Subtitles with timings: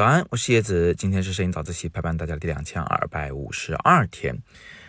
[0.00, 4.34] 早安，我是叶子，今天是摄影早自习陪伴大家的第两千二百五十二天。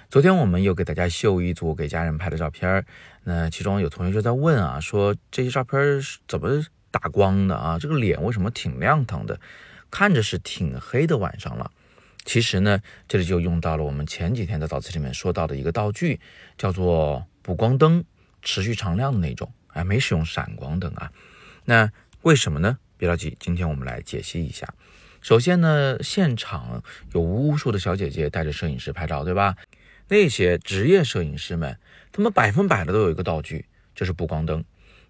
[0.10, 2.86] 昨天我们又给大家秀一组给家人拍的照片，
[3.26, 7.78] 那其中有同学就在问啊，说这些照片怎么打光的啊？
[7.78, 9.38] 这个脸为什么挺亮堂的？
[9.90, 11.70] 看着是挺黑的晚上了。
[12.24, 16.22] 其实呢，这里就用到了我们前几天在早自习里面说到的一个道具，
[16.58, 18.05] 叫做补光灯，
[18.41, 21.12] 持续常亮的那种，哎，没使用闪光灯啊。
[21.66, 21.91] 那
[22.22, 22.78] 为什么呢？
[22.96, 24.73] 别着急，今天我们来解析一下。
[25.22, 29.56] 首先呢，现场有无数的小姐姐带着摄影师拍照，对吧？
[30.08, 31.78] 那些职业摄影师们，
[32.12, 34.64] 他们百分百的都有一个道具，就是补光灯。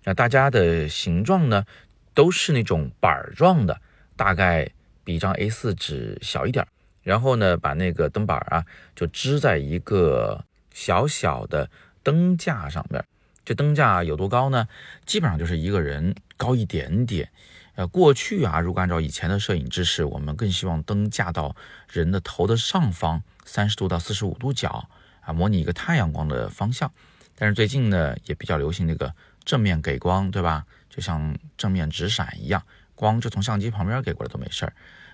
[0.04, 1.66] 那大家的形状呢，
[2.14, 3.80] 都是那种板状的，
[4.18, 4.70] 大概
[5.06, 6.68] 比一张 A4 纸小一点。
[7.04, 8.66] 然后呢，把那个灯板啊，
[8.96, 11.70] 就支在一个小小的
[12.04, 13.04] 灯架上面。
[13.44, 14.68] 这灯架有多高呢？
[15.06, 17.30] 基本上就是一个人高一点点。
[17.76, 21.56] 呃，过去啊，如果按照以前的摄影知识，我们更希望灯架到
[21.90, 24.90] 人的头的上方三十度到四十五度角
[25.22, 26.92] 啊，模拟一个太阳光的方向。
[27.36, 30.66] 但是最近呢，也比较流行那个正面给光，对吧？
[30.90, 32.62] 就像正面直闪一样，
[32.94, 34.74] 光就从相机旁边给过来都没事儿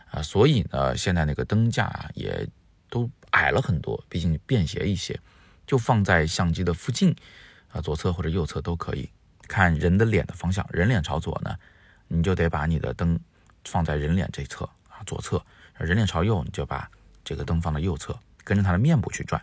[0.10, 0.22] 啊。
[0.24, 2.48] 所以呢，现在那个灯架啊，也
[2.90, 5.20] 都矮了很多，毕竟便携一些，
[5.68, 7.16] 就放在相机的附近
[7.72, 9.10] 啊，左侧或者右侧都可以。
[9.48, 11.56] 看人的脸的方向，人脸朝左呢。
[12.08, 13.20] 你就得把你的灯
[13.66, 15.38] 放在人脸这侧啊，左侧；
[15.78, 16.90] 人脸朝右，你就把
[17.24, 19.42] 这个灯放到右侧，跟着他的面部去转。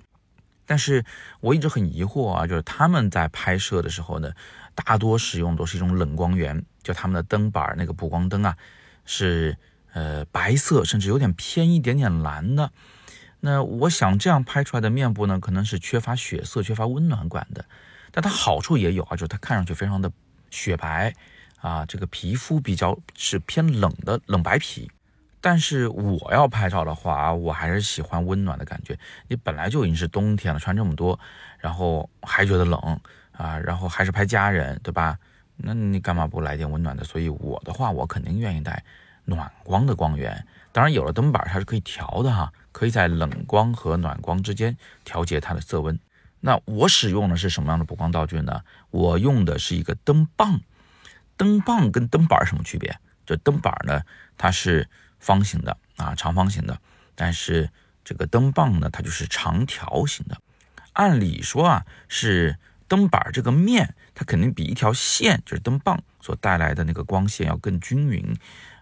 [0.67, 1.05] 但是
[1.41, 4.33] 我一直很疑惑啊，就是他们在拍摄的时候呢，
[4.75, 8.57] 大多使用都是一种冷光源，就他们的灯板那个补光灯啊，
[9.05, 9.59] 是
[9.93, 12.73] 呃白色，甚至有点偏一点点蓝的。
[13.41, 17.63] 那我想这样拍出来的面部呢，可能是缺乏血色、缺乏温暖感的。
[18.11, 20.11] 但它好处也有啊，就是它看上去非常的
[20.49, 21.15] 雪白。
[21.65, 24.91] 啊，这个皮肤比较是偏冷的冷白皮，
[25.41, 28.99] 但是我要拍照的话，我还是喜欢温暖的感觉。
[29.29, 31.19] 你本来就已经是冬天了，穿这么多，
[31.59, 33.01] 然后还觉得冷
[33.33, 35.19] 啊，然后还是拍家人，对吧？
[35.57, 37.03] 那你干嘛不来点温暖的？
[37.03, 38.85] 所以我的话，我肯定愿意带
[39.25, 40.47] 暖光的光源。
[40.71, 45.99] 当然，有了灯板，它是可以调的哈，可以在冷光和暖光之间调节它的色温。
[46.41, 48.61] 那我使用的是什么样的补光道具呢？
[48.91, 50.61] 我用的是一个灯棒。
[51.37, 52.99] 灯棒跟灯板什么区别？
[53.27, 54.03] 这灯板呢，
[54.37, 56.79] 它是方形的啊，长方形的，
[57.15, 57.71] 但是
[58.05, 60.37] 这个灯棒呢，它就是长条形的。
[60.93, 68.37] 按理说啊，是灯板这个面，它肯定比一条线，就是灯棒所带来的那个光线要更均匀，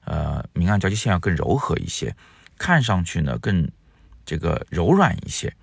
[0.05, 2.15] 呃，明暗交界线要更柔和一些，
[2.59, 3.71] 看上去呢更
[4.27, 5.55] 这个柔软一些，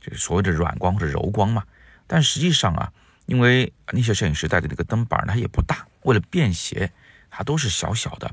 [0.00, 1.64] 就是所谓的软光或者柔光嘛。
[2.06, 2.92] 但实际上啊，
[3.26, 5.87] 因为那些摄影师带的那个灯板，它也不大。
[6.02, 6.90] 为了便携，
[7.30, 8.30] 它都是小小的，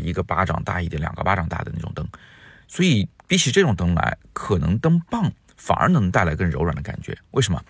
[0.00, 2.06] 一个巴掌大一点，两个巴掌大的那种灯，
[2.66, 7.16] 所以比起这种灯来，可能灯棒反而能带来更柔软的感觉。
[7.32, 7.62] 为什么？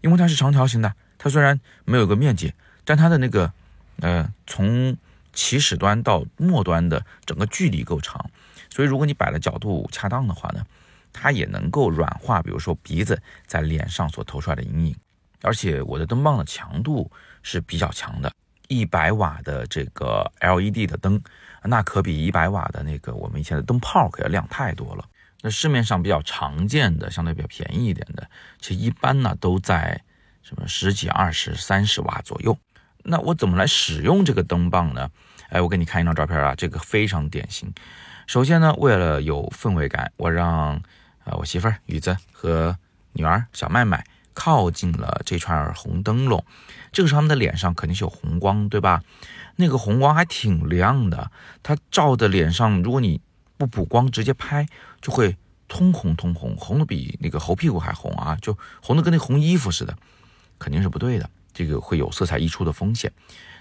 [0.00, 2.52] 因为它是长条形的，它虽然没有个面积，
[2.84, 3.52] 但它的那个
[4.00, 4.96] 呃从
[5.32, 8.30] 起始端到末端的整个距离够长，
[8.70, 10.64] 所以如果你摆的角度恰当的话呢，
[11.12, 14.96] 它也能够软化，比如说鼻子在脸上所投出来的阴影。
[15.42, 17.10] 而且我的灯棒的强度
[17.42, 18.32] 是比较强的。
[18.68, 21.20] 一百瓦的这个 LED 的灯，
[21.62, 25.04] 那可比一百瓦的那个我们以前的灯泡可要亮太多了。
[25.42, 28.28] 那市面上比较常见的，相对比较便宜一点的，
[28.58, 30.00] 其实一般呢都在
[30.42, 32.56] 什么十几、二十、三十瓦左右。
[33.04, 35.08] 那我怎么来使用这个灯棒呢？
[35.50, 37.72] 哎，我给你看一张照片啊，这个非常典型。
[38.26, 40.82] 首先呢，为了有氛围感，我让
[41.24, 42.76] 呃我媳妇儿雨子和
[43.12, 44.04] 女儿小麦麦。
[44.36, 46.44] 靠近了这串红灯笼，
[46.92, 49.02] 这个时候他们的脸上肯定是有红光，对吧？
[49.56, 51.32] 那个红光还挺亮的，
[51.62, 53.18] 它照的脸上，如果你
[53.56, 54.68] 不补光直接拍，
[55.00, 55.34] 就会
[55.66, 59.96] 通红通红，红的比那个猴屁股还红啊，就红的跟那红衣服似的，
[60.58, 63.10] 肯定是不对的，这个会有色彩溢出的风险。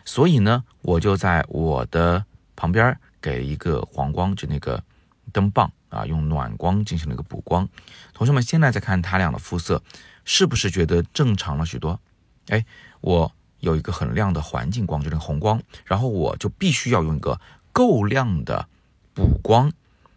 [0.04, 2.26] 所以呢，我就在我的
[2.58, 4.84] 旁边给一个黄光，就那个
[5.32, 7.68] 灯棒啊，用暖光进行了一个补光。
[8.14, 9.82] 同学们现在再看他俩的肤色。
[10.28, 12.00] 是不是觉得正常了许多？
[12.48, 12.66] 哎，
[13.02, 17.40] 我有一个很亮的环境光，就是红光，然后我就必须要用一个
[17.72, 18.68] 够亮的
[19.14, 19.72] 补光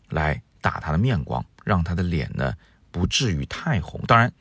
[0.08, 2.54] 来打他的面光，让他的脸呢
[2.90, 4.00] 不至于太红。
[4.06, 4.32] 当然，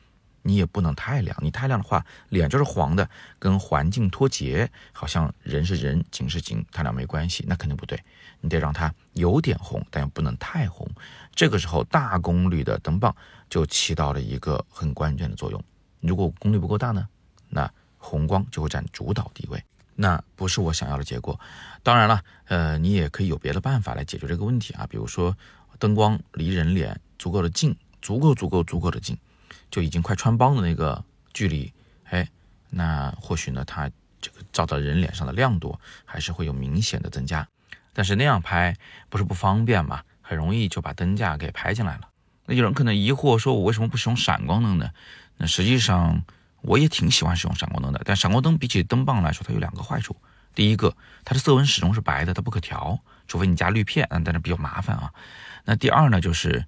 [0.48, 3.06] 你也不能太亮，你太亮的话，脸就是黄的，
[3.38, 8.02] 跟环境脱节，好像人是人，景是景，他俩没关系，那肯定不对。
[8.40, 10.88] 你得让它有点红，但又不能太红。
[11.34, 13.14] 这个时候，大功率的灯棒
[13.50, 15.62] 就起到了一个很关键的作用。
[16.00, 17.06] 如果功率不够大呢，
[17.50, 19.62] 那红光就会占主导地位。
[19.94, 21.38] 那不是我想要的结果。
[21.82, 25.36] 当然了，呃，你也可以有别的办法来解决这个问题啊，比如说
[25.78, 29.18] 灯光离人脸足够的近，足够足够足够的近，
[29.70, 31.72] 就已经快穿帮的那个距离，
[32.04, 32.28] 哎，
[32.70, 33.90] 那或许呢，它
[34.20, 37.46] 这个照到人脸上的亮度还是会有明显的增加。
[37.92, 38.76] 但是那样拍
[39.08, 42.08] 不是不方便嘛，很容易就把灯架给拍进来了。
[42.46, 44.90] 那有人可能疑惑说，我为什么不使用闪光灯呢？
[45.36, 46.22] 那实际上
[46.62, 50.16] 我也挺喜欢使用闪光灯的，但闪光灯比起灯棒来说，它有两个坏处。
[50.54, 55.12] 第一个，它的色温始终是白的，它不可调，除非你加滤片，但是比较麻烦啊。
[55.64, 56.64] 那第二呢，就是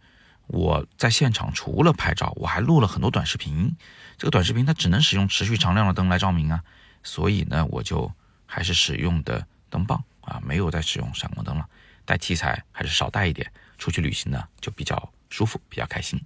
[0.51, 3.77] 我在现场除了拍照，我还录了很多短视频。
[4.19, 6.63] 这个短视频它只能使用持续常亮的灯来照明啊，
[7.03, 8.13] 所以呢，我就
[8.47, 11.67] 还是使用的灯棒啊，没有再使用闪光灯了。
[12.05, 16.21] 带器材还是少带一点，出去旅行呢就比较舒服，比较开心。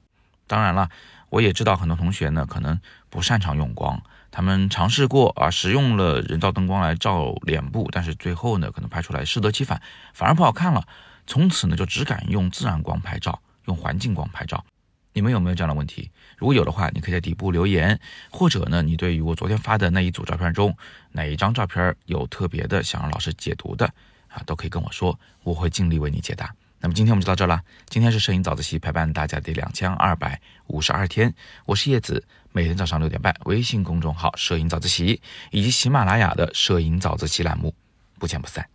[0.46, 0.88] 当然了，
[1.28, 2.80] 我也知道很多同学呢可能
[3.10, 4.02] 不擅长用光。
[4.30, 9.80] 他们尝试过啊，使用了人造灯光来照脸部，但是最后呢，可能拍出来适得其反，
[10.12, 10.88] 反而不好看了。
[11.26, 14.64] 从此呢，就只敢用自然光拍照，用环境光拍照。
[15.12, 16.10] 你们有没有这样的问题？
[16.36, 18.00] 如果有的话，你可以在底部留言，
[18.30, 20.76] 或者呢，你对于我昨天发的那一组照片中
[21.12, 23.86] 哪一张照片有特别的想让老师解读的
[24.26, 26.52] 啊，都可以跟我说，我会尽力为你解答。
[26.80, 27.62] 那么今天我们就到这了。
[27.88, 31.32] 今天是摄影早自习陪伴大家的两千二百五十二天，
[31.64, 37.72] 我是叶子，每天早上六点半，微信公众号“摄影早自习”以及喜马拉雅的“摄影早自习”栏目，
[38.18, 38.68] 不见不散。